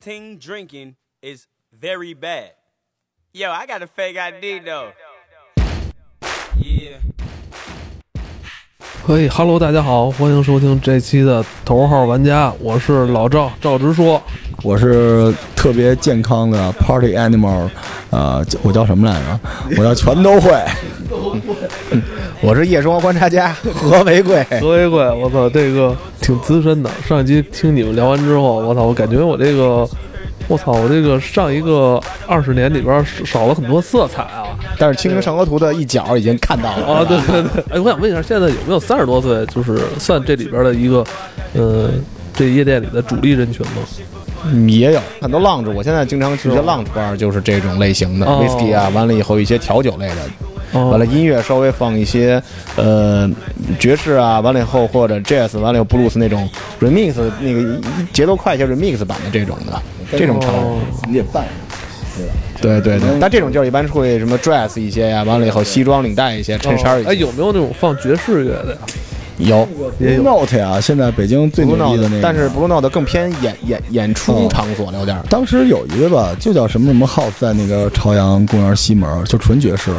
[0.00, 2.52] Ting drinking is very bad.
[3.32, 4.92] Yo, I got a fake ID though.
[6.56, 7.00] Yeah.
[9.04, 14.22] 嘿哈喽，大家好，欢迎收听这期的头号玩家，我是老赵，赵直说。
[14.62, 17.68] 我是特别健康的 Party Animal，
[18.10, 19.40] 呃，我叫什么来着？
[19.78, 20.50] 我叫全都会。
[22.40, 24.44] 我是夜生活观察家 何为贵。
[24.60, 25.96] 何为贵，我操，这个
[26.28, 26.90] 挺资深的。
[27.06, 29.88] 上一集听你们聊完之后，我操，我感觉我这个，
[30.46, 34.44] 我操，我这个上一个二十年里边少了很多色彩啊。
[34.78, 37.64] 但是《清明上河图》的一角已经看到了啊，对对对。
[37.70, 41.02] 哎，我想问一下，现在有没有三十多岁，就是算这里边的一个，
[41.54, 41.88] 呃，
[42.34, 43.82] 这夜店里的主力人群吗？
[44.44, 50.16] 嗯，也有很多 lounge，我现在经常去的 lounge bar 就是这种类型的 whisky 啊，完了以后一些调酒类的，
[50.72, 52.42] 完了音乐稍微放一些
[52.76, 53.28] 呃
[53.78, 56.48] 爵士啊，完了以后或者 jazz，完了有 blues 那种
[56.80, 57.80] remix 那个
[58.12, 59.82] 节奏快一些 remix 版的这种的，
[60.18, 60.52] 这种场
[61.08, 61.44] 你得办。
[62.60, 67.00] 对对对，但这种就是一般会什么 dress 一些呀，完了以后西装领带一些，衬衫。
[67.04, 68.80] 哎，有没有那种放爵士乐的呀？
[69.38, 69.66] 有
[70.00, 75.16] ，Blue Note 呀，现在北京最牛逼的那个，但是 Blue Note 更偏演演演出场所了，有点。
[75.30, 79.92] 当时有一个吧，就叫什么什么 House，在那个朝阳公园西门，就纯爵士，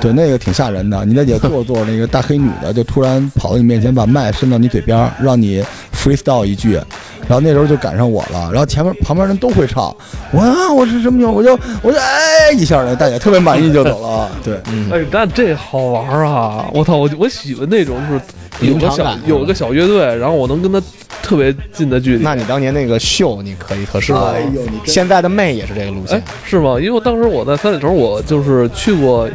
[0.00, 1.04] 对，那个挺吓人的。
[1.04, 6.80] 你在底下坐坐，那个大黑女的就突然跑到你面前，把麦伸到你嘴边，让你 freestyle 一句。
[7.26, 9.94] 然后那时候就赶上我了，然后前面旁边人都会唱，
[10.32, 14.30] 我啊我是什么牛，我就我就哎一下，那大姐特别满意就走了。
[14.42, 14.54] 对，
[14.90, 16.70] 哎，但这好玩啊！
[16.72, 18.20] 我操，我我喜欢那种就是
[18.60, 20.82] 有个小有个小乐队，然后我能跟他
[21.22, 22.22] 特别近的距离。
[22.22, 24.26] 那你当年那个秀你可以特适合。
[24.26, 26.78] 哎呦，你现在的妹也是这个路线，是吗？
[26.80, 29.28] 因为当时我在三里屯，我就是去过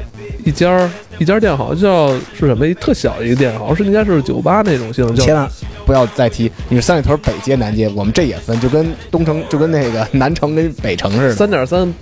[0.44, 5.22] 一家一家店，好像叫是什么一特小的一个店，好像是应该是酒吧那种性质。
[5.22, 5.48] 千万
[5.86, 11.36] 不要再提，你是三里屯北街南街，我们这也分，就跟东城就跟那个南城跟北城似的。
[11.36, 11.94] 三点三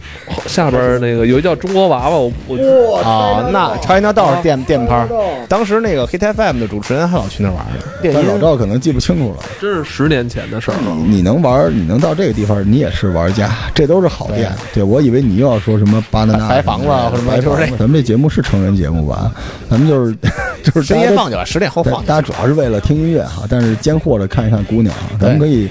[0.45, 5.05] 下边那个有一叫中国娃娃，我我啊，那 China 道店店牌，
[5.49, 7.83] 当时那个 Hit FM 的主持人还老去那玩呢。
[8.01, 10.95] 但老赵可能记不清楚了，这是十年前的事儿了。
[11.05, 14.49] 你能玩，你能到这个地方，你也是玩家，这都是好店。
[14.73, 19.33] 对我以为你又要说什么巴拿纳白房子或者白房子，咱们这节目是成人节目吧？
[19.69, 20.15] 咱们就是
[20.63, 22.01] 就是深夜放去吧，十点后放。
[22.05, 25.67] 大家主要是为了听音乐哈，但是间或者看一看姑娘啊，咱们可以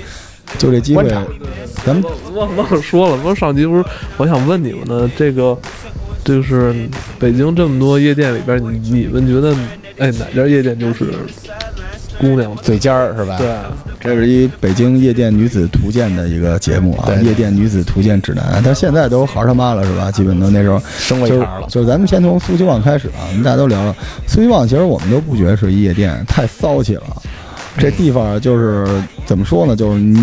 [0.59, 1.09] 就这机会，
[1.85, 3.85] 咱们忘忘了说了，不是上集不是
[4.17, 5.57] 我想问你们呢，这个
[6.25, 6.75] 就是
[7.19, 9.55] 北京这么多夜店里边，你你们觉得
[9.99, 11.07] 哎哪家夜店就是
[12.19, 13.39] 姑娘最尖儿是吧？
[13.39, 13.49] 对，
[13.99, 18.61] 这是一北京夜店女子图鉴的一个节目啊，夜店女子图鉴指南。
[18.63, 20.11] 但现在都孩他妈了是吧？
[20.11, 21.67] 基本都那时候升为茬了。
[21.71, 23.97] 就是咱们先从苏希旺开始啊，我们大家都聊了
[24.27, 27.23] 苏希旺，其实我们都不觉得是夜店，太骚气了。
[27.81, 28.87] 这地方就是
[29.25, 29.75] 怎么说呢？
[29.75, 30.21] 就是你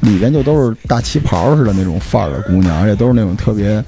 [0.00, 3.84] 你里边就都是大旗袍似的那种范儿的姑娘，而且都是那种特别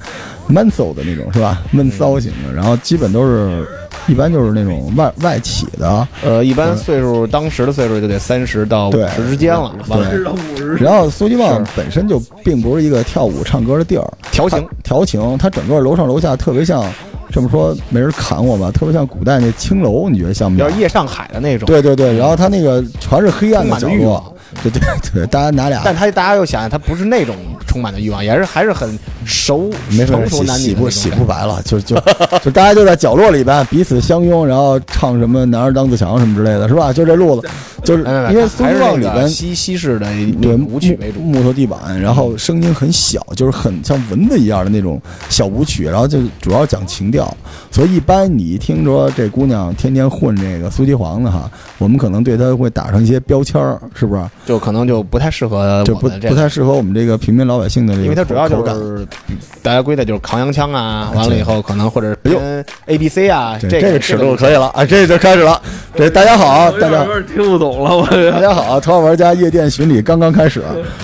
[0.47, 1.61] 闷骚的那种，是吧？
[1.71, 3.67] 闷骚型的，然后基本都是
[4.07, 9.73] 一般就是那种外外企的，呃，一般岁数当时的岁数就得三十到五十之间了。
[9.87, 16.85] 对，然后苏希旺本身就并不是一个跳舞唱歌的地儿，调情调情，它整个楼上楼下特别像。
[17.33, 18.69] 这么说没人砍我吧？
[18.71, 20.79] 特别像古代那青楼，你觉得像不像？
[20.79, 21.65] 夜上海的那种。
[21.65, 24.79] 对对对，然后他那个全是黑暗的角落，对对
[25.11, 25.81] 对，大家拿俩。
[25.83, 27.35] 但他大家又想，他不是那种
[27.65, 28.87] 充满的欲望，也是还是很
[29.25, 31.95] 熟，没成熟男女洗不洗不白了，就就
[32.43, 36.93] 就大家就在角落里边彼此相拥，然后唱什么“男儿当自强”什么之类的，是吧？
[36.93, 37.49] 就这路子，
[37.83, 40.07] 就是因为苏旺里边西西式的
[40.41, 47.35] 对舞曲为主，木头地板，然后声音很小，就是很像蚊子一样的那种小舞曲，然后就主要讲情调，
[47.71, 54.23] 所以一般你一听说这姑娘天天混这个苏七黄的哈，我们可能对她会打上一些标签儿，是不是？
[54.45, 59.05] 就可能就不太适合，就不不太适合我们这个平民老百姓的这个，因为它主要就是
[59.61, 65.61] 大家归的就是扛洋枪啊，完了以后可能或者跟 A B C 啊，这个尺度可以了啊，这就开始了。
[65.95, 70.61] 这大家好，大家听不懂了，我 大家好，头号玩家夜店巡礼刚刚开始，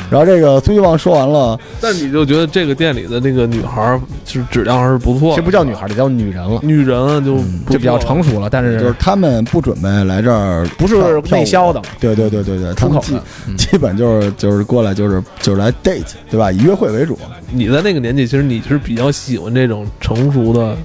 [0.09, 7.38] 然后这个苏希旺说完了，但你就觉得这个店里的那个女孩儿就是质量还是不错，这不叫女孩儿，这叫女人了，女人了就
[7.69, 13.18] 就比较成熟了，但是就是他们不准备来这儿，不是内销的，对对对对对，他们基
[13.57, 16.51] 基本就是就是过来就是就是来 date 对吧？
[16.51, 17.18] 以约会为主。
[17.51, 20.77] 你在那个年纪，其实你是比较喜欢这种成熟的。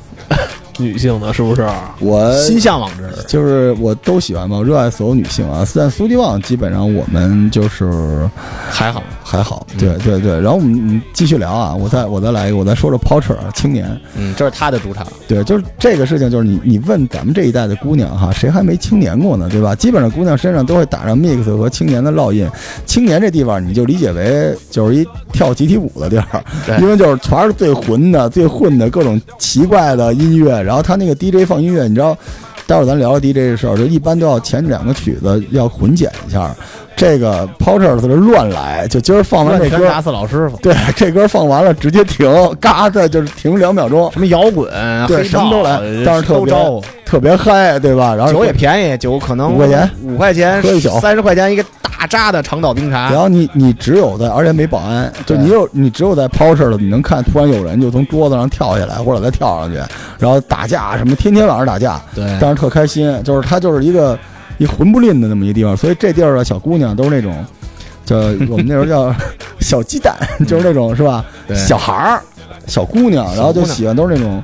[0.78, 1.66] 女性的，是不是？
[2.00, 3.04] 我心向往之。
[3.28, 5.66] 就是我都喜欢嘛，我热爱所有女性啊。
[5.74, 8.28] 但苏迪旺基本上我们就是
[8.70, 10.40] 还好，还好，对对对。
[10.40, 15.06] 然后我们继续聊啊，我再我再来一个，我再说说 Porter 青年，嗯，这是他的主场。
[15.28, 19.48] 对，就是这个事情，就是你你问咱们这一代的姑娘哈，谁还没青年过呢？
[19.50, 19.74] 对吧？
[19.74, 22.48] 基本上姑娘身上都会打上 Mix 和青年的烙印。
[22.84, 26.44] 青年这地方你就理解为就是一跳集体舞的地儿，
[26.80, 30.63] 因为就是全是最混的、最混的各种奇怪的音乐。
[30.64, 32.16] 然后他那个 DJ 放音乐，你知道，
[32.66, 36.54] 待会儿咱聊聊 DJ 的事儿，就一般都要前两个曲子要混剪一下。
[36.96, 40.56] 这个 Porter 是乱来，就今儿放完这歌，打死老师傅。
[40.58, 42.30] 对，这歌放完了直接停，
[42.60, 44.10] 嘎的就是停两秒钟。
[44.12, 44.70] 什么摇滚，
[45.08, 46.54] 对，什么都来，但是特别
[47.04, 48.14] 特别嗨，对吧？
[48.14, 53.10] 然后酒也便宜，酒可能五块钱，五块钱喝一宿，三十块钱一个大扎的长岛冰茶。
[53.10, 59.76] 然后你你只有在，而且没保安，就你有你只有在 Porter 了，你能看突然有人就从桌子上跳下来，或者再跳上去，
[60.18, 64.18] 然后打架什么，天天晚上打架，对，但是特开心，就是他就是一个。
[64.56, 67.44] 一混不吝的那么一地方，所以这地儿的小姑娘都是那种，
[68.06, 68.16] 叫
[68.48, 69.12] 我们那时候叫
[69.58, 70.14] 小鸡蛋，
[70.46, 71.24] 就是那种是吧？
[71.56, 72.22] 小孩儿、
[72.64, 74.40] 小姑娘，然后就喜欢都是那种。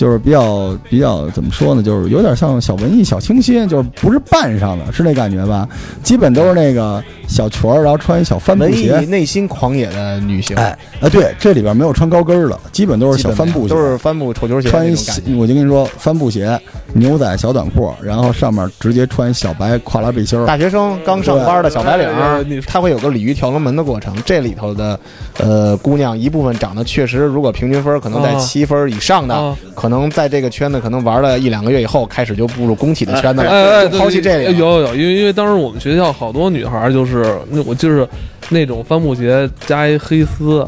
[0.00, 1.82] 就是比较比较怎么说呢？
[1.82, 5.68] 就是有点像小文艺、小清新，就是不是扮上的，是那感觉吧？
[6.02, 8.98] 基本都是那个小裙儿，然后穿一小帆布鞋。
[9.00, 10.56] 内心狂野的女性。
[10.56, 14.70] 哎啊，对，这里边没有穿高跟儿的，基本都是小帆布鞋，都是帆布臭球鞋。
[14.70, 14.94] 穿一
[15.36, 16.58] 我就跟你说，帆布鞋、
[16.94, 20.46] 牛仔小短裤，然后上面直接穿小白跨栏背心儿。
[20.46, 24.16] 大学生刚上班的小白领，他会有个鲤鱼跳龙门的过程。
[24.24, 24.98] 这里头的
[25.36, 29.89] 呃姑娘，一部分长得确实，如果平均分可能在七分以上的，可。
[29.90, 33.50] 能在这个圈子可能玩了一两个月以后，开始就步入工体的圈子了。
[33.50, 38.08] 哎哎，抛弃这个有有有，因为因为当时我们学校好多女孩就是那我就是
[38.48, 40.66] 那种帆布鞋加一黑丝。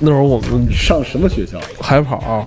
[0.00, 1.58] 那会儿我们上什么学校？
[1.80, 2.46] 海跑。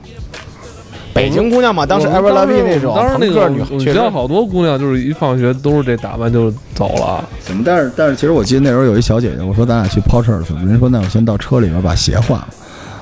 [1.13, 7.27] 北京姑娘嘛，当时 Everlove 那种当时那个女学校好多姑娘就是一放学都是这打扮就走了。
[7.39, 7.63] 怎么？
[7.65, 12.47] 但是但是其实我记得那时候有一小姐姐，我说咱俩去抛车的时候，人说那我先到车里面把鞋换了。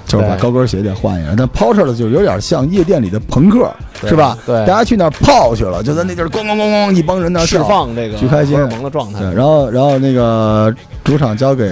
[0.06, 3.70] 就是把高跟鞋得换一下，但 porter 的就有点像夜店里的朋克，
[4.08, 4.38] 是吧？
[4.46, 9.20] 对，大家去那儿泡去了，就在那地儿咣咣咣咣，一帮人那释放这个巨开心萌的状态。
[9.20, 10.74] 对，然后然后那个
[11.04, 11.66] 主场交给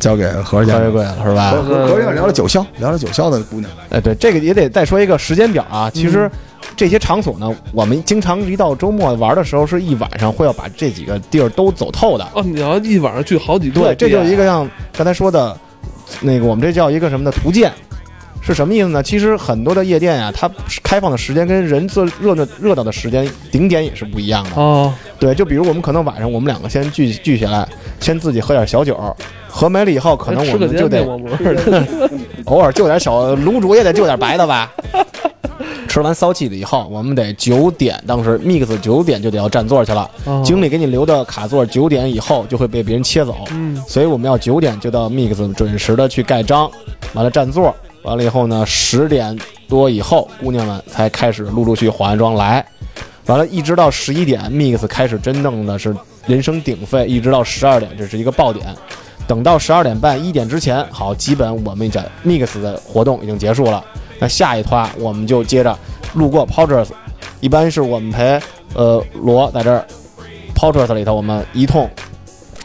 [0.00, 1.50] 交给何家何贵了，是吧？
[1.50, 3.70] 何何家聊了九霄，聊了九霄的姑娘。
[3.90, 5.90] 哎，对，这个也得再说一个时间表啊。
[5.90, 6.30] 其实
[6.76, 12.26] 这些场所呢，我们经常一到周末玩的时候，是一晚上会要把这几个地儿都走透的。
[12.32, 14.66] 哦，你要一晚上去好几个，对，这就是一个像
[14.96, 15.54] 刚才说的。
[16.20, 17.72] 那个我们这叫一个什么的图鉴，
[18.40, 19.02] 是什么意思呢？
[19.02, 20.50] 其实很多的夜店啊，它
[20.82, 24.92] 开放的时间跟人最热闹热闹的时间顶点也是不一样的哦。
[25.18, 27.68] 对，就比如我们可能晚上我们两个先聚聚起来，
[28.00, 28.98] 先自己喝点小酒，
[29.48, 31.04] 喝没了以后，可能我们就得
[32.46, 34.72] 偶尔就点小卤煮也得就点白的吧。
[35.98, 40.08] 吃完骚气了以后，我们得九点，当时 mix 九点就得要占座去了。
[40.44, 43.36] 经理给你留的卡座，九点以后就会被别人切走。
[43.50, 46.70] 嗯，所以我们要九点就到 mix 准时的去盖章，
[47.14, 49.36] 完了占座，完了以后呢，十点
[49.68, 52.64] 多以后，姑娘们才开始陆陆续化完妆来，
[53.26, 55.94] 完了，一直到十一点，mix 开始真正的是
[56.26, 58.66] 人声鼎沸，一直到十二点，这是一个爆点。
[59.26, 63.84] 等到十二点半一点之前，好，基本我们讲 mix 的活动已经结束了。
[64.18, 65.76] 那下一团我们就接着
[66.14, 66.88] 路过 Porters，
[67.40, 68.40] 一般是我们陪
[68.74, 69.84] 呃罗在这儿
[70.54, 71.88] Porters 里头，我们一通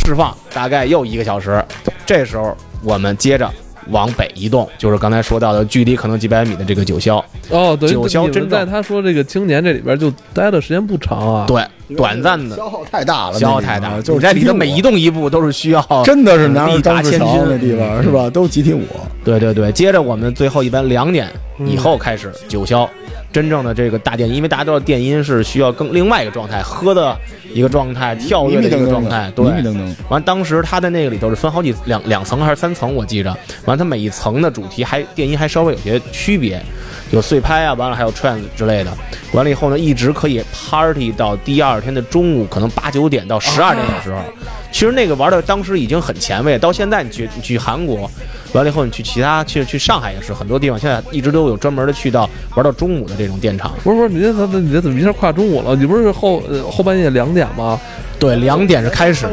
[0.05, 1.63] 释放，大概又一个小时。
[2.05, 3.49] 这时候我们接着
[3.89, 7.23] 往北移动，就是刚才说到的距离可能几百米的这个九霄。
[7.49, 11.45] 哦，对，九霄真在他说这个青年这里边就待的时间不长啊。
[11.47, 18.29] 对，短暂的消耗太大了，消耗太大了，就是在里头每移动一步都是需要，真的是力达千钧的地方，是吧？
[18.29, 18.83] 都集体舞。
[19.23, 21.29] 对对对，接着我们最后一般两点
[21.65, 22.87] 以后开始九霄。
[23.31, 27.17] 真正的这个大电音，因为大家都知道电音是需要更另外一个状态，喝的
[27.51, 29.31] 一个状态，跳跃的一个状态。
[29.35, 29.45] 对，
[30.07, 33.35] 完当时他的那个里头是分好几两两层还是三层，我记着。
[33.65, 36.61] 完他每一层的主题还电音还稍微有些区别，
[37.11, 38.91] 有碎拍啊，完了还有 trance 之类的。
[39.33, 44.19] 完了以后呢，一直可以 party 到第二天的中午，可能八九点到十二点的时候。
[44.71, 48.09] 其实那个玩的当时已经很前卫，到现在你去你去韩国。
[48.53, 53.73] 完了以后，你去其他，去去上海也是很多地方，现在一直都有专门的去到玩到中午的这种电厂。
[53.83, 55.75] 不是不是，你这怎么你这怎么一下跨中午了？
[55.75, 57.79] 你不是后后半夜两点吗？
[58.19, 59.27] 对，两点是开始，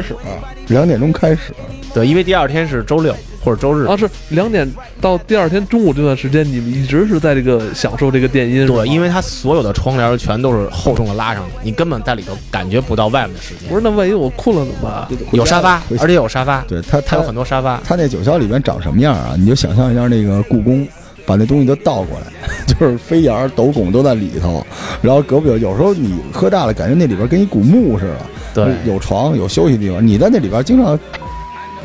[0.69, 1.53] 两点钟开始。
[1.93, 3.15] 对，因为第二天是周六。
[3.43, 4.71] 或者周日啊，是两点
[5.01, 13.69] 到第二天中午这段时间，你们一直是在这个享受这个电音，对，因为它所有的窗帘全都是厚重的拉上，你根本在里头感觉不到外面的时间。
[13.69, 15.19] 不是，那万一我困了怎么办？
[15.33, 17.81] 有沙发，而且有沙发，对它它有很多沙发。
[17.85, 19.35] 它那九霄里面长什么样啊？
[19.39, 20.87] 你就想象一下那个故宫。
[21.27, 22.27] 把那东西都倒过来，
[22.67, 24.67] 就是飞檐、斗拱都在里头。
[25.01, 28.65] 然后隔壁有有时候你喝大了，感觉那里边跟一古墓似的。
[28.65, 30.05] 对，有床，有休息地方。
[30.05, 30.99] 你在那里边经常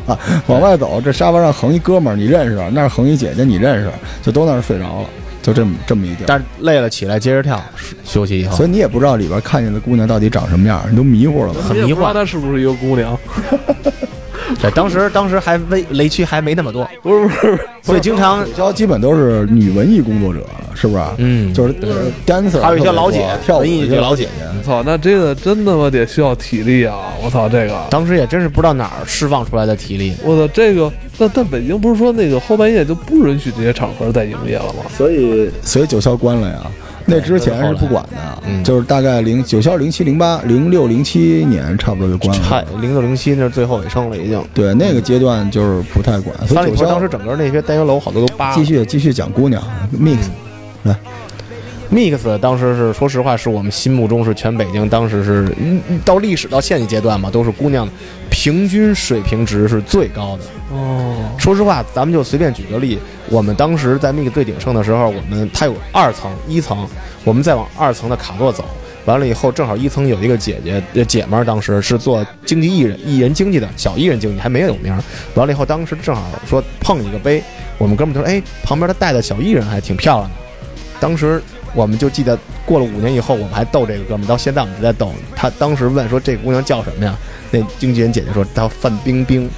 [0.06, 3.90] 啊往外走，这沙发上横一哥们儿，你认识；那儿横一姐姐，你认识，
[4.22, 5.08] 就都那儿睡着了。
[5.42, 7.62] 就这么这么一地儿，但是累了起来接着跳，
[8.04, 12.02] 休息以后，所以你也不知道里边看见的姑娘到底长什么样，你都迷糊了，很迷糊。
[12.12, 13.16] 她是不是一个姑娘？
[14.60, 20.40] 对，当时当时还微雷区还没那么多，不是不是，所以经常九霄基本都是女文艺工作者，
[20.74, 21.02] 是不是？
[21.18, 21.74] 嗯，就是
[22.26, 24.30] dancer，还有一些老姐跳舞文艺些老姐姐。
[24.58, 27.12] 我操，那这个真他妈得需要体力啊！
[27.22, 30.14] 我操，这个当时也真是不知道哪儿释放出来的体力。
[30.24, 34.84] 我操，这个那但北京不是说那个后半夜就不允许这些场合再营业了吗？
[34.96, 36.62] 所以所以九霄关了呀。
[37.08, 42.44] 那之前是不管的，就是大概零九霄零七零八零六零七年差不多就关了。
[42.44, 44.44] 嗨，零六零七那是最后尾声了，已经。
[44.52, 46.36] 对，那个阶段就是不太管。
[46.48, 48.52] 三里屯当时整个那些单元楼好多都扒。
[48.54, 49.62] 继续继续讲姑娘
[49.96, 50.18] ，mix
[50.82, 50.96] 来
[51.90, 55.54] ，mix 当时是说实话是我们心目中是全北京当时是
[56.04, 57.88] 到历史到现阶段嘛，都是姑娘
[58.30, 60.44] 平均水平值是最高的。
[60.72, 62.98] 哦，说实话，咱们就随便举个例。
[63.28, 66.86] 我们当时在 Mix 最鼎盛的时候，我们它有二层、一层，
[67.24, 68.64] 我们再往二层的卡座走，
[69.04, 70.60] 完了以后正好一层有一个姐
[70.92, 74.96] 姐姐们儿，当时是做经济艺人艺人经济的小艺人经济，还没有名。
[75.34, 77.42] 完了以后，当时正好说碰一个杯，
[77.78, 80.36] 我们哥们就说：“哎，旁边他带的小艺人还挺漂亮的。”
[80.98, 81.42] 当时
[81.76, 85.48] 我们就记得过了五年以后，我们还逗这个哥们，到现在我们在逗他。
[85.50, 87.14] 当时问说：“这姑娘叫什么呀？”
[87.52, 89.48] 那经纪人姐姐说：“她范冰冰。”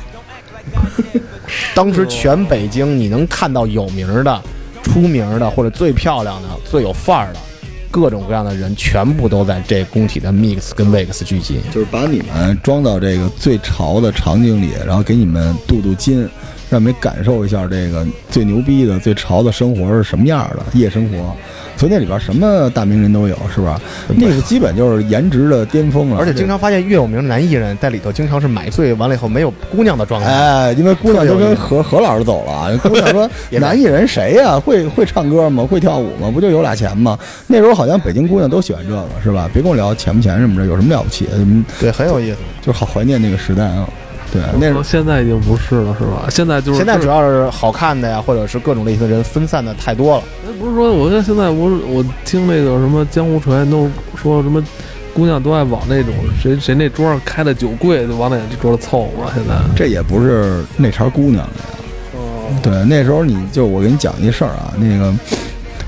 [1.75, 4.43] 当时全北京你能看到有名的、
[4.83, 7.39] 出名的或者最漂亮的、最有范儿的，
[7.91, 16.29] 各种各样的人，全部都在这工体的 Mix 跟 Vex 聚集，就是把你们装到这个最潮的场景里，然后给你们镀镀金，
[16.71, 21.35] 让你们感受一下这个最牛逼的、最潮的生活是什么样的夜生活。
[21.77, 23.81] 所以那里边什么大名人都有，是吧？
[24.09, 26.19] 那个基本就是颜值的巅峰了。
[26.19, 30.29] 而且经常发现越有名的男艺人，在里头经常是买醉完了以后没有姑娘的状态。
[30.29, 32.77] 哎，因为姑娘都跟何何老师走了。
[32.83, 34.59] 姑娘说：“男艺人谁呀？
[34.59, 35.65] 会会唱歌吗？
[35.65, 36.29] 会跳舞吗？
[36.35, 39.49] 不就有俩钱吗？”那时候好像北京姑娘都喜欢这个，是吧？
[39.53, 41.29] 别跟我聊钱不钱什么的，有什么了不起？
[41.79, 43.89] 对，很有意思，就是好怀念那个时代啊。
[44.33, 46.27] 对，那时候现在已经不是了，是吧？
[46.31, 50.25] 现在就是现在主要是好看的呀，或者是各种类型的人分散的太多了。
[50.47, 54.63] 那不是说，我看现在我我听那个什么江湖传言都说什么，
[55.15, 59.31] 姑娘都爱往那种谁谁那桌上开的酒柜就往那桌上凑合。
[59.35, 61.79] 现在这也不是那茬姑娘的呀。
[62.15, 65.13] 哦，对，那时候你就我给你讲一事儿啊，那个。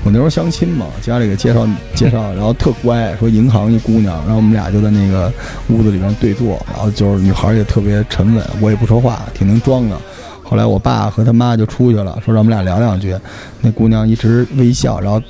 [0.03, 5.31] 我那时候相亲嘛，家里给介绍介绍，然后特乖，说银行一姑娘，然后我们俩就在那个
[5.69, 9.97] 屋子里面对坐，然后就是女孩也特别沉稳，我也不说话，挺能装的。
[10.43, 13.15] 后来我爸和他妈就出去了，说让我们俩聊两句。
[13.61, 15.21] 那姑娘一直微笑，然后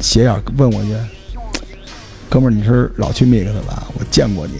[0.00, 0.94] 斜眼问我一句。
[2.28, 3.86] 哥们儿，你是老去 mix 吧？
[3.94, 4.54] 我见过你，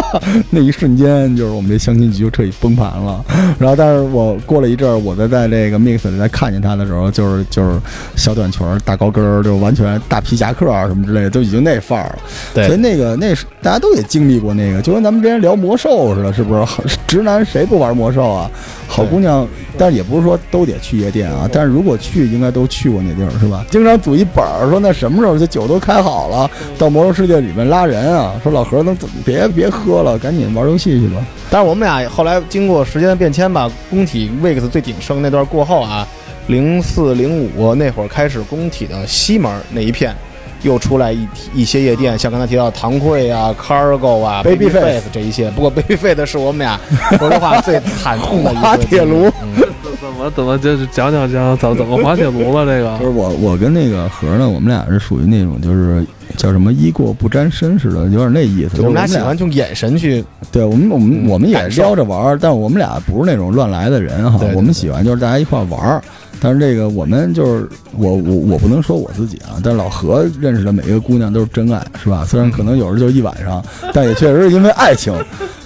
[0.48, 3.22] 那一瞬间就是我们这相亲局就彻底崩盘了。
[3.58, 7.78] 然后，但是我过了一阵儿，我再在这个 mix 里再看见他的时候，就是就是
[8.16, 12.18] 小短裙、大高跟儿，就完全大皮夹克啊什么之类的，都已经那范儿了。
[12.54, 16.96] 对，所以那个那是大家都也经历过那个，就跟咱们之前聊魔兽似的，是不是？
[17.06, 18.50] 直男谁不玩魔兽啊？
[18.88, 19.46] 好姑娘，
[19.76, 21.46] 但是也不是说都得去夜店啊。
[21.52, 23.66] 但是如果去，应该都去过那地儿，是吧？
[23.70, 28.32] 经常组一本儿，说那什么时候这酒都开好了，到魔兽世界里面拉人啊。
[28.42, 28.93] 说老何，能
[29.24, 31.20] 别别喝了，赶紧玩游戏去吧。
[31.50, 36.06] 但是我们俩后来经过时间的变迁吧，工体 VIX 最鼎盛那段过后啊，
[36.48, 40.14] 零四零五那会儿开始，工体的西门那一片。
[40.62, 45.50] 又出来一一些夜店，像刚才提到唐会啊、Cargo 啊、Babyface 这一些。
[45.50, 46.80] 不过 Babyface 是我们俩
[47.20, 49.30] 说实话最惨痛的一滑铁卢。
[50.00, 52.64] 怎么怎么就是讲讲讲怎么怎么滑铁卢了？
[52.64, 56.02] 这个就是我我跟那个何呢，我们俩是属于那种就是
[56.36, 58.80] 叫什么衣过不沾身似的，有点那意思。
[58.80, 64.40] 我们俩喜欢用眼神去，对我们我们我们也撩着玩，但我们俩不是那种乱来的人哈。
[64.54, 66.02] 我们喜欢就是大家一块玩。
[66.40, 72.24] 但是这个我们就是我我我不能说我自己啊，但是老何认识的每一个姑娘都是真爱，是吧？
[72.28, 73.64] 虽然可能有时就一晚上，
[73.94, 75.14] 但也确实是因为爱情。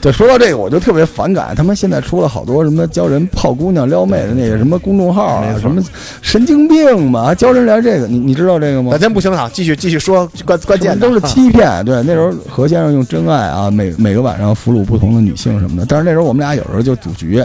[0.00, 5.82] 对，说到这个我就特别反感，他们现在出了好多什么教人泡姑娘撩妹的那个什么公众号啊，什么
[6.22, 8.90] 神经病嘛，教人聊这个，你你知道这个吗？
[8.92, 11.84] 那咱不行了，继续继续说关关键都是欺骗。
[11.84, 15.84] 对，那时候何先生用真爱啊，每每个晚上俘虏不同的女性什么的。
[15.88, 17.44] 但是那时候我们俩有时候就组局，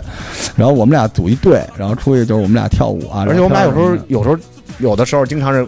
[0.56, 3.26] 然后我们俩组一队，然后出去就是我们俩跳舞啊。
[3.28, 4.38] 而且我们俩有时候有时候
[4.80, 5.66] 有的时候经常是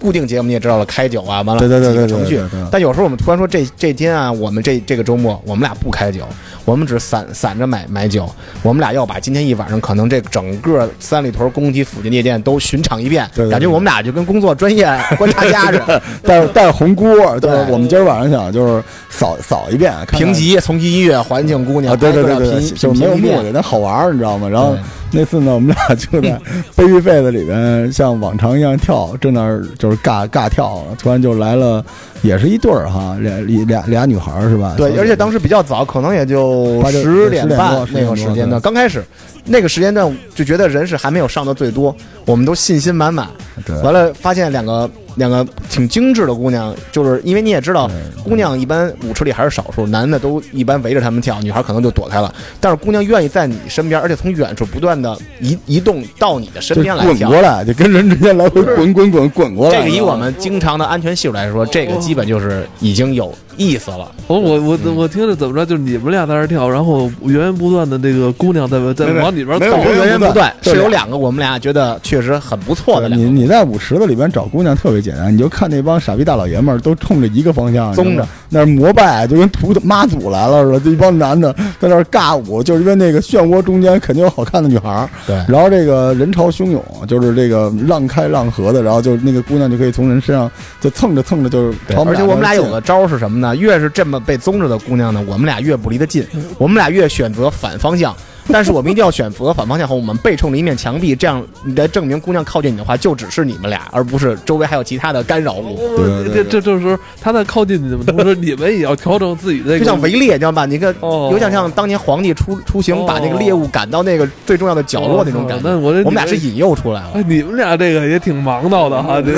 [0.00, 2.40] 固定节目你也知道了，开酒啊，完了对对对对程序。
[2.70, 6.22] 但有时候我们突然说这这天啊，我们这这个周末我们俩不开酒，
[6.64, 8.30] 我们只散散着买买酒，
[8.62, 14.86] 我们俩要把今天一晚上可能这整个三里屯工体附近夜店都巡场一遍，对对对感觉我们俩就跟工作专业
[15.18, 17.08] 观察家似的， 带带红锅，
[17.40, 18.80] 对对我们今儿晚上想就是
[19.10, 24.48] 扫扫一遍，评级从音乐、环境、姑娘，啊，对对对就是没有目的，但好玩儿，你知道吗？
[24.48, 24.80] 然后对
[25.12, 26.38] 那次呢，我们俩就在
[26.76, 31.84] baby face 里边像往常一样跳，正那儿就是尬尬跳，突然就来了，
[32.22, 34.74] 也是一对儿哈，俩俩俩女孩儿是吧？
[34.76, 38.60] 对，而且当时比较早，可能也就十点半10点多那个时间段。
[38.60, 39.02] 刚开始
[39.44, 41.94] 那个时间段就觉得人是还没有上的最多，
[42.26, 43.28] 我们都信心满满。
[43.64, 47.90] 对完了，发现两个两个挺精致的姑娘，就是因为你也知道，
[48.24, 52.32] 姑娘一般舞池里还是少数，男的都一般围着他们跳，女孩可能就躲开了。
[52.60, 57.12] 但是姑娘愿意在你身边，而且从远处不断的移移动到你的身边来跳。
[57.12, 59.76] 滚过来，就跟人之间来回滚滚滚滚过来。
[59.76, 64.10] 这个以我们经常的安全系数来说，这个基本就是已经有意思了。
[64.28, 73.08] 我我我我听着怎么着，就是你们俩在那跳，然后源源不断的那个姑娘在在往里边没有凑，源源不断，是有两个我们俩觉得确实很不错的。
[73.08, 90.50] 你你在舞池子里边找姑娘特别简单，你就看那帮傻逼大老爷们儿都冲着一个方向，宗着那儿膜拜，就跟图妈祖来了似的，这一帮男的在那尬舞，就是因为那个漩涡中间肯定有好看的女孩儿，对然后这个人潮汹涌，就是这个浪开浪合的，然后就那个姑娘就可以从人身上
[90.80, 93.47] 就蹭着蹭着就是朝而且我们俩有个个招是什么呢？
[93.54, 96.26] 越是这么被宗着的姑娘呢，我们俩越不离得近，
[96.58, 98.16] 我们俩越选择反方向。
[98.50, 105.76] 但是我们一定要选择反方向和，我们背冲着一面墙壁，这样你来证明姑娘靠近你的话，就只是你们俩，而不是周围还有其他的干扰物。
[105.96, 110.66] 对对这这就是他在靠近你们同时，你们也要调整自己的这个，就像围猎，你知道吧？
[110.66, 115.68] 你看，哦有点像当年皇帝出出行，把那个猎物赶到那个最重要的角落那种感觉。
[115.68, 117.10] 哦我这我们俩是引诱出来了。
[117.14, 119.32] 哎，你们俩这个也挺忙叨的哈，这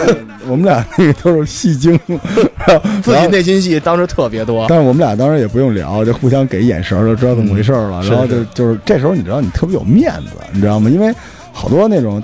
[0.47, 1.99] 我们俩那个都是戏精，
[3.03, 4.67] 自己内心戏当时特别多。
[4.69, 8.03] 但是我们俩当时也不用聊，就互相给眼神儿，就知道怎么回事儿了。
[8.09, 10.89] 然后就就是这时候你知道你特别有面子，你知道吗？
[10.91, 11.13] 因为
[11.53, 12.23] 好多那种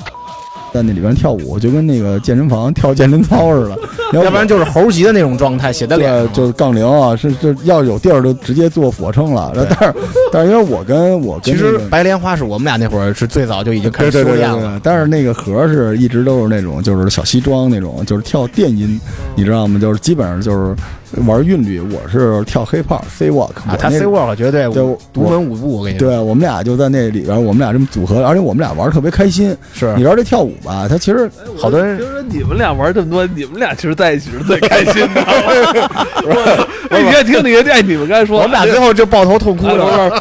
[0.73, 3.79] 在那里边跳舞，就跟那个健身房跳健身操似的，
[4.13, 6.33] 要要不然就是猴急的那种状态，写在脸。
[6.33, 9.53] 就是杠铃啊，是就要有地儿就直接做俯卧撑了。
[9.55, 9.95] 但是
[10.37, 19.01] 但是因为我跟我跟其实白莲花是我们俩那会儿是最早就已经开始修炼对对对对了。，但是那个盒是一直都是那种就是小西装那种，就是跳电音，
[19.35, 19.81] 你知道吗？
[19.81, 20.77] 就是基本上就是
[21.27, 29.57] 玩韵律，我是跳 hip hop C walk，啊，他 C work 绝对对我独门舞步，我跟你说，对我们俩就在那里边，我们俩这么组合，而且我们俩玩的特别开心。
[29.73, 30.87] 是你知道这跳舞吧？
[30.87, 35.25] 他其实好多人就是你们俩玩这么多，你们俩其实在一起是最开心的。
[36.29, 39.67] 我我你看听那个，哎，你们刚才说，我们俩最后就抱头痛哭。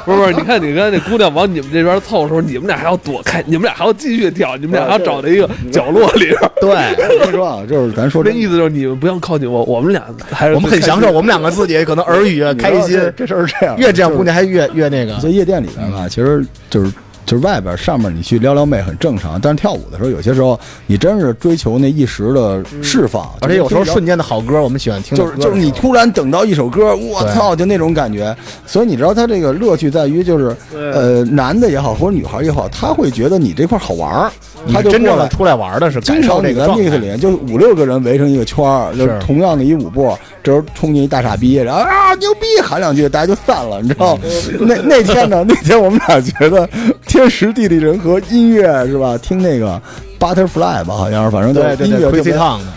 [0.06, 6.38] 是不是不是，你看你刚才那姑娘往你们这边凑的时候，你们俩还要躲开，你们俩还要继续跳，你们俩还要找到一个角落里边。
[6.62, 15.16] 对，我跟你说啊，就是咱说这意思就是你们不要靠近我，我们俩还是我们很享受，我们两个自己可能耳语啊，开心，这这事儿是这样，越这样姑娘还越越那个。
[15.18, 16.92] 在夜店里边吧，其实就是
[17.26, 25.18] 就是外边上面你去撩撩妹很正常，但是跳舞的时候，有些时候你真是追求那一时的释放，而且有时候瞬间的好歌，我们喜欢听。
[25.18, 28.36] 就是就是你突然等到一首歌，我操，就那种感觉。
[28.66, 35.28] 所以你知道他这个乐趣在于，就是呃，男的也好或者女孩也好，他会觉得你这块好玩儿，你他就真正的。
[35.30, 36.98] 出来玩的是感受经常你在这个状 mix 态。
[36.98, 44.22] 里，就五六个人围成一个圈儿，就是同样的一舞步，这时候冲进一大傻逼，然后啊牛逼喊两句，大家就散了，你知道吗？
[44.62, 46.68] 那那天呢， 那天我们俩觉得
[47.08, 49.18] 天时地利人和，音乐是吧？
[49.18, 49.82] 听那个
[50.20, 52.34] Butterfly 吧，好像是，反正就是对音乐特别。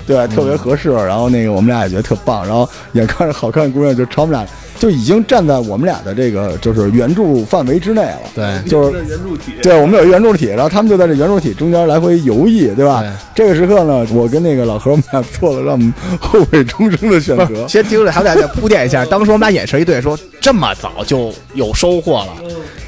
[0.06, 0.90] 对，特别合适。
[0.90, 4.46] 然后那个我们俩也觉得特棒，然后眼看着好看的姑娘就朝我们俩
[4.78, 8.20] 就已经站在我们俩的这个就是圆柱范围之内了。
[8.34, 13.00] 对就是圆柱体，对，我们有一圆柱体，然后他们就在这圆柱体中间来回游弋，对吧？
[13.00, 17.66] 对这个时刻呢，我跟那个老何，我们俩做了让我们后悔终生的选择。
[17.68, 19.04] 先听着，还得再铺垫一下。
[19.04, 22.32] 当时我们俩眼神一对，说这么早就有收获了。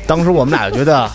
[0.06, 1.10] 当时我们俩就觉得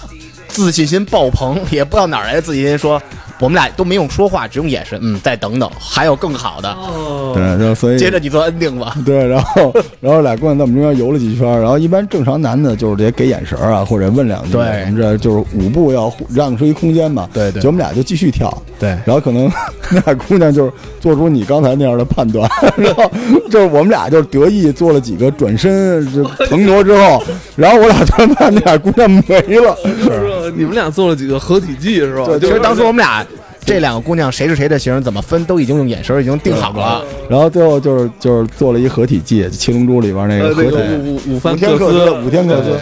[0.48, 3.02] 自信心爆棚，也不知道哪来的自信心，说
[3.40, 6.70] 我们俩都没用说话，只用眼神，嗯，再等等，还有更好的。
[6.72, 8.96] 哦，对，就所以接着你做 ending 吧。
[9.06, 14.54] 对，然后然后俩姑娘在我们中间游了几圈，然后一般正常男的就是得给眼神啊，或者问两句。
[14.54, 17.28] 对我们这就是舞步要让出一空间嘛。
[17.34, 18.56] 对对就我们俩就继续跳。
[18.78, 19.50] 对然后可能
[19.92, 23.04] 那俩姑娘就是做出你刚才那样的判断， 然后
[23.50, 27.22] 就是我们俩就是得意做了几个转身就腾挪之后，
[27.56, 29.76] 然后我俩突然发现那俩姑娘没了。
[30.04, 32.26] 是你们俩做了几个合体技是吧？
[32.26, 33.26] 对就是其实当时我们俩
[33.66, 37.04] 这两个姑娘谁是谁的型，怎么分都已经用眼神已经定好了。
[37.28, 40.78] 然后最后就是就是做了一合体技，《七龙珠》里边那个个合体。
[40.94, 42.80] 五五五番五天克斯斯，五天克斯。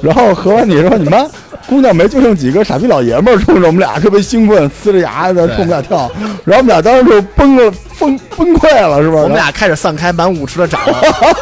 [0.00, 1.24] 然后合完你说你妈
[1.68, 6.10] 姑娘没，就剩几个傻逼老爷们儿冲着我们俩特别兴奋，呲着牙在冲我们俩跳，
[6.44, 9.16] 然后我们俩当时就崩了，崩崩溃了，是吧？
[9.16, 10.78] 我们俩开始散开，满舞池的找，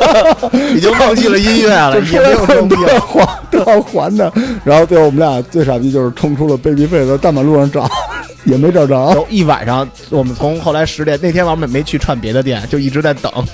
[0.75, 4.31] 已经忘记了音乐了，也没有装逼了， 还都要还的。
[4.65, 7.89] 然后最后我们俩最傻逼就是冲出了 Babyface，在大马路上找。
[8.45, 9.89] 也没找着， 一晚上。
[10.11, 13.33] 我们从后来十点那天晚上没去串别的店，就一直在等。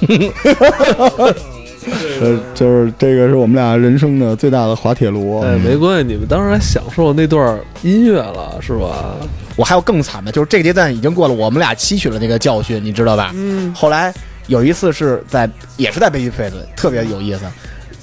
[2.21, 5.41] 呃，就是这个是我们俩人生的最大的滑铁卢。
[5.41, 9.15] 哎，没关系，你们当时还享受那段音乐了，是吧？
[9.55, 13.31] 我还有更惨的，就是这个阶段已经过了，我们俩吸取了那个教训，你知道吧？
[13.35, 13.73] 嗯。
[13.73, 14.13] 后来
[14.49, 17.41] 有一次是在，也是在 Babyface，特别有意思。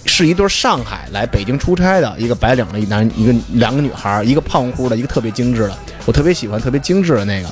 [0.06, 5.78] 是一对上海来北京出差的一个白领的一男一个两个女孩，一个胖乎的，一个特别精致的。
[6.06, 7.50] 我特别喜欢特别精致的那个。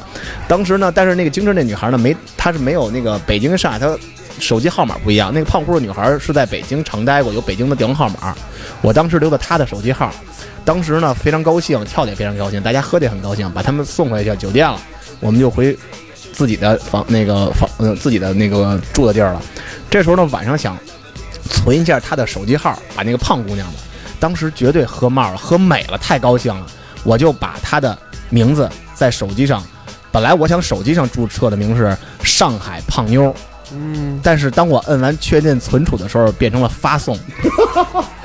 [0.47, 3.97] 当时呢，但是那个精致那女孩呢，没她是没有那个北京上海，她
[4.39, 5.31] 手机号码不一样。
[5.33, 8.35] 那个胖乎的女孩是在北京常待过，有北京的电话号码。
[8.81, 10.11] 我当时留的她的手机号。
[10.63, 14.79] 当时呢非常高兴，跳的也非常高兴，大家喝的也很高兴，把他们送回去酒店了。
[15.19, 15.77] 我们就回
[16.33, 19.41] 自己的房那个房呃自己的那个住的地儿了。
[19.89, 20.77] 这时候呢晚上想。
[21.49, 23.79] 存一下他的手机号，把那个胖姑娘的，
[24.19, 26.65] 当时绝对喝冒了，喝美了，太高兴了，
[27.03, 27.97] 我就把她的
[28.31, 29.63] 名字在手机上，
[30.11, 33.31] 本来我想手机上注册的名是上海胖妞，
[33.71, 37.15] 嗯，但是当我摁完确认存储的时候，变成了发送，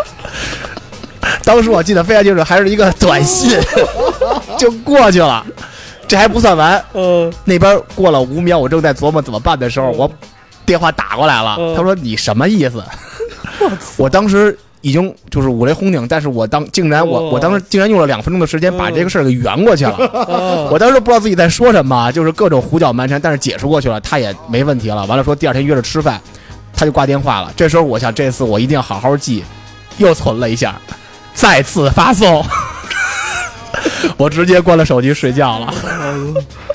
[1.45, 3.59] 当时我记得非常清楚，还是一个短信，
[4.59, 5.45] 就过去了，
[6.09, 10.11] 这还不算完，嗯，那边过了五秒，我正在琢磨怎么办的时候，我
[10.65, 12.83] 电话打过来了，他说你什么意思？
[13.97, 19.99] 我当时已经就是五雷轰顶，但是我当竟然我我当时竟然用了两分钟的时间把这个事儿给圆过去了。
[20.71, 25.05] 我当时不知道自己在说什么，就是各种胡搅蛮缠，但是解释过去了，他也没问题了。
[25.07, 26.21] 完了说第二天约着吃饭，
[26.73, 27.53] 他就挂电话了。
[27.57, 29.43] 这时候我想这次我一定要好好记，
[29.97, 30.81] 又存了一下，
[31.35, 32.45] 再次发送，
[34.17, 35.75] 我直接关了手机睡觉了。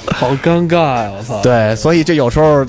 [0.07, 1.11] 好尴尬呀！
[1.17, 1.41] 我操。
[1.41, 2.65] 对，所以这有时候。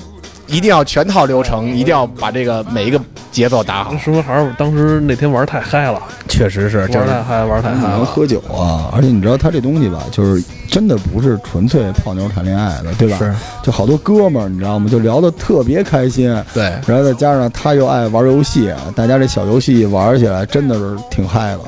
[0.47, 2.99] 一定要全套流程，一定要把这个每一个
[3.31, 3.97] 节奏打好。
[3.97, 7.87] 说明还是当时那天玩太嗨了，确实是玩太嗨，玩太嗨。
[7.87, 13.17] 能喝酒啊，而且你知道他这东西吧，就是真的不是纯粹泡妞谈恋爱的，对吧？
[13.17, 14.89] 是，就好多哥们儿，你知道吗？
[14.89, 16.29] 就聊得特别开心。
[16.53, 21.59] 对，然后再加上他又爱玩游戏，大家这小游戏玩起来真的是挺嗨的。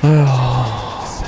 [0.00, 0.26] 哎呀，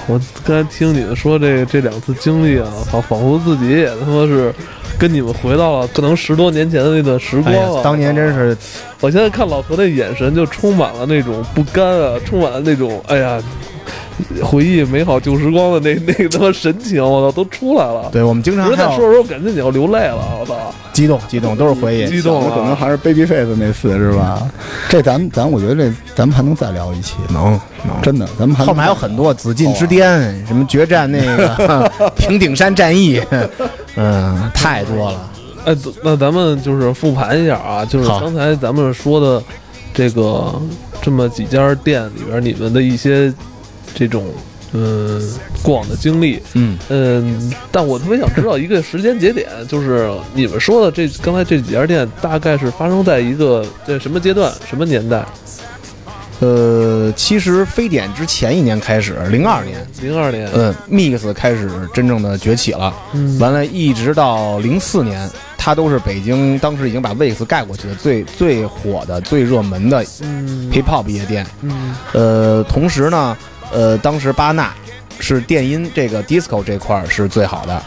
[0.06, 4.54] 我刚才听你们说这这两次经历啊，仿仿佛自己也他妈是。
[4.98, 7.82] 跟你们回到了可能十多年前的那段时光了。
[7.82, 8.56] 当年真是，
[9.00, 13.38] 我现在看老何那眼神就充满了那种不甘啊，充满了那种哎呀，
[14.42, 18.08] 回忆美好旧时光的那 那他妈神情，我操，都出来了。
[18.10, 20.54] 对我们经常在说说，感觉你要流泪了，我操，
[20.92, 22.48] 激动激动，都是回忆，激动。
[22.50, 24.42] 可能还是 Babyface 那次是吧？
[24.88, 33.20] 这咱们咱我觉得这咱们还能再聊一期，能能，真的，咱们后面还有很多紫禁之巅，什么决战那个 平顶山战役。
[33.96, 35.30] 嗯，太多了。
[35.64, 39.42] 哎，那咱们就是复盘一下啊，就是刚才咱们说的
[39.92, 40.54] 这个
[41.02, 43.32] 这么几家店里边，你们的一些
[43.94, 44.24] 这种
[44.72, 45.20] 嗯
[45.62, 46.40] 过往的经历。
[46.54, 55.26] 嗯嗯，但我特别想知道一个时间节点，就是你们说的这刚才这几家店大概是发生在一个在什么阶段、什么年代？
[56.40, 73.34] 呃，其实非典之前一年开始，零二年，零二年，嗯，Mix 开始真正的崛起了，嗯，完了，一直到零四年，它都是北京当时已经把 Wix 盖过去的最最火的、最热门的 Hip Hop 夜店，嗯，呃，同时呢，
[73.72, 74.74] 呃，当时巴纳
[75.18, 77.82] 是电音这个 Disco 这块是最好的，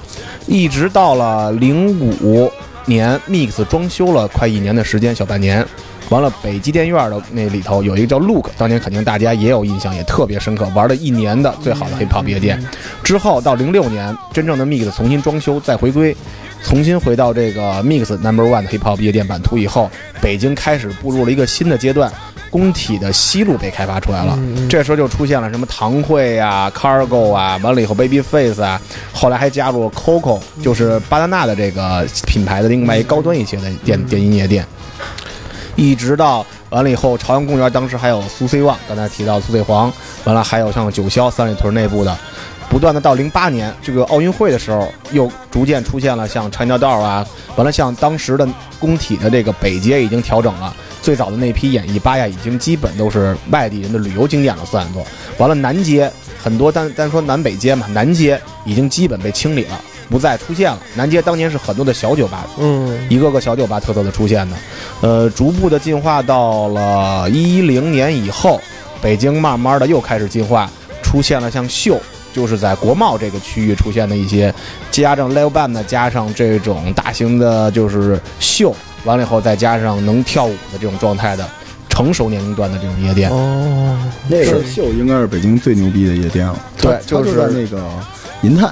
[0.47, 2.51] 一直到了零五
[2.85, 5.63] 年，Mix 装修了快一年的时间，小半年。
[6.09, 12.59] 完了，北极电院的那里头有一个叫 Look，当年肯定大家也有印象，也特别深刻，玩了一年的最好的 Hip Hop 夜店。
[13.03, 16.15] 之后到零六年，真正的 Mix 重新装修再回归，
[16.63, 22.11] 重新回到这个 Mix Number One 的 Hip Hop 夜店版图以后，北京开始步入了一个新的阶段，
[22.49, 24.35] 工体的西路被开发出来了。
[24.67, 28.81] 这时候就出现了什么唐会啊、Cargo 啊，完了以后 Babyface 啊，
[29.13, 34.65] 后来还加入了 Coco，就是巴达纳的这个品牌的另外一高端一些的电电音夜店。
[35.79, 39.91] 一直到完了以后，朝阳公园当时还有苏 C 旺，刚才提到苏 C 黄，
[40.25, 42.19] 完了还有像九霄三里屯内部的，
[42.69, 48.45] 不断的到零八年这个奥运会的时候，又逐渐出现了像长条道啊，完了像当时的
[48.77, 59.79] 工体的这个北街已经调整了，最早的那批演艺吧呀，已经基本都是外地人的旅游景点了，算作，完了南街很多单单说南北街嘛，南街已经基本被清理了。
[60.09, 60.79] 不再出现了。
[60.95, 64.57] 南街当年是很多的小酒吧，嗯，一个个小酒吧特色的出现的，
[65.01, 68.59] 呃，逐步的进化到了一零年以后，
[69.01, 70.69] 北京慢慢的又开始进化，
[71.03, 71.99] 出现了像秀，
[72.33, 74.53] 就是在国贸这个区域出现的一些
[74.91, 81.47] 加上 live band 的，加上这种大型的，就是秀，完了以后再加上能跳舞的这种状态的
[81.87, 83.29] 成熟年龄段的这种夜店。
[83.29, 86.57] 哦，那个秀应该是北京最牛逼的夜店了。
[86.77, 87.83] 对就是在那个
[88.41, 88.67] 银泰。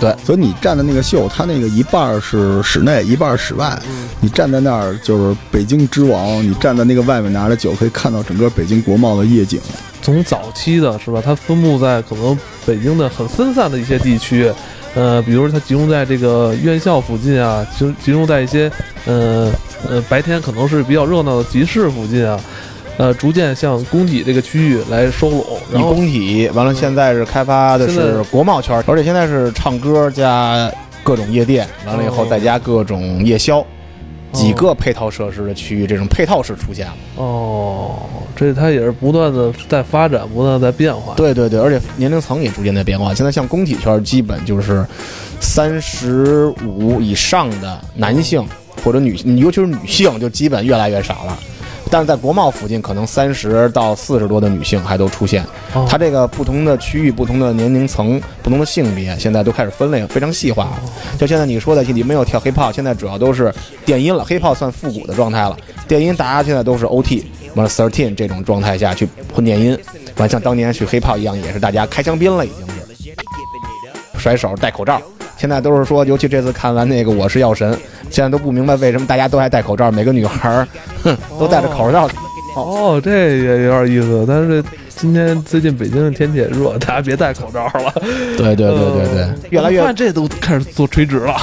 [0.00, 3.78] 对，所以你站的那个秀，它那个一半儿是室内，一半儿室外。
[4.22, 9.60] 你站在那儿就是北京之王，你站在那个外面拿着酒，可以看到整个北京国贸的夜景。
[10.00, 14.50] 从早期的是吧，它分布在可能北京的很分散的一些地区，
[14.94, 18.72] 呃，比如它集中在这个院校附近啊，集集中在一些
[19.04, 19.52] 呃
[19.86, 22.40] 呃白天可能是比较热闹的集市附近啊。
[22.98, 30.70] 呃，逐渐向工体这个区域来收拢，然后工体完了，现在是开发的是国贸圈，而且现在是唱歌加
[31.02, 33.64] 各种夜店，完了以后再加各种夜宵，
[34.32, 36.92] 几个配套设施的区域，这种配套式出现了。
[37.16, 38.00] 哦，
[38.36, 41.14] 这它也是不断的在发展，不断的在变化。
[41.16, 43.14] 对对对，而且年龄层也逐渐在变化。
[43.14, 44.84] 现在像工体圈，基本就是
[45.40, 48.46] 三十五以上的男性
[48.84, 51.38] 或者女，尤其是女性，就基本越来越少了。
[51.90, 55.44] 但是在国贸附近，可能三十到四十多的女性还都出现。
[55.88, 60.80] 它这个不同的区域、不同的年龄层、不同的性别，现在都开始分类非常细化了。
[61.18, 63.52] 就现在你说的，你没有跳 hiphop，现在主要都是
[63.84, 64.24] 电音了。
[64.24, 65.56] hiphop 算复古的状态了，
[65.88, 67.24] 电音大家现在都是 OT，
[67.56, 69.76] 完了 thirteen 这种状态下去混电音，
[70.16, 75.02] 完像当年去 hiphop 一样，也是大家开香槟了，已经是甩手戴口罩。
[75.40, 77.72] 现在都是说，尤其这次看完那个《我是药神》，
[78.10, 80.68] 现在都不明白为什么大家都还戴口罩，每个女孩儿，
[81.02, 82.06] 哼，都戴着口罩。
[82.54, 84.26] 哦，这也有点意思。
[84.28, 87.90] 但是今天最近北京的天气也热，大家别戴口罩了。
[88.36, 91.34] 对对对对对，越来越看这都开始做垂直了。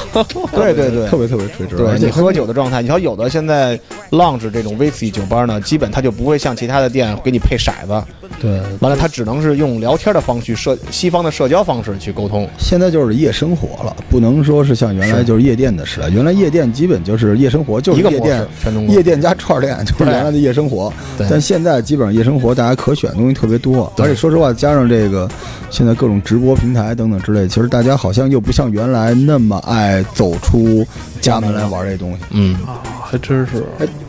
[0.52, 1.76] 对对对，特别特别垂直。
[1.76, 3.76] 对你喝酒的状态，你瞧有的现在
[4.12, 8.04] lounge 这种 whisky 酒吧呢，基本它就不会像其他的店给你配骰子。
[8.40, 12.48] 对，完了，他只能是用聊天的方式社西方的社交方式去沟通。
[12.58, 16.10] 现在就是夜生活了，不能说是像原来就是夜店的时代。
[16.10, 18.48] 原来夜店基本就是夜生活，就是夜店，
[18.90, 20.92] 夜店加串店，就是原来的夜生活。
[21.18, 25.30] 但现在基本上夜生活，大家可选的东西特别多，而且说实话，加上这个
[25.70, 30.86] 现在各种直播平台等等之类，其实大家好像又不像原来那么爱走出
[31.28, 32.20] 家门来玩这东西。
[32.32, 33.66] 嗯啊，还真是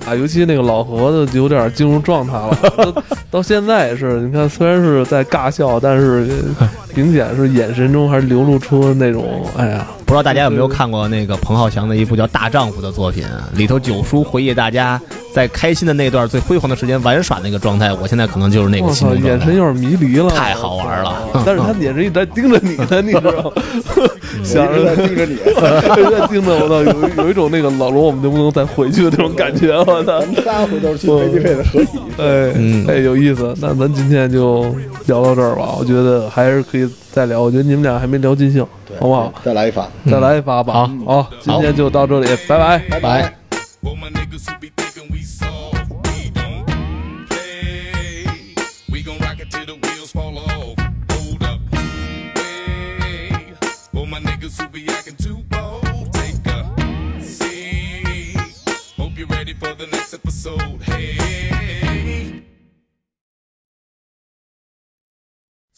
[0.07, 4.21] 啊，尤其那个老何的有点进入状态了，到到现在也是。
[4.21, 6.29] 你看，虽然是在尬笑，但是
[6.99, 9.25] 明显是眼神中还是流露出那种，
[9.57, 15.01] 哎呀，不知道大家有没有看过那个彭浩翔的一部叫《大丈夫》的作品，里头九叔回忆大家
[15.33, 17.93] 在开心的那段最辉煌的时间玩耍那个状态。
[17.93, 21.23] 我现在可能就是那个心情，眼神有点迷离了，太好玩了。
[21.47, 23.53] 但是他眼神一直在盯着你呢，你知道吗？
[24.43, 29.73] 想着在盯着你，在盯着我操，有有一种那个老罗，我们能不能再回去的那种感觉？
[29.87, 32.53] 我操，仨回头去飞机费的合体，哎，
[32.89, 33.55] 哎，有意思。
[33.61, 34.75] 那咱今天就
[35.07, 37.41] 聊到这儿吧，我觉得还是可以再聊。
[37.41, 38.67] 我觉得你们俩还没聊尽兴，
[38.99, 39.33] 好不好？
[39.45, 40.73] 再来一发，再来一发吧。
[40.73, 43.35] 好，好，今天就到这里，拜拜，拜拜。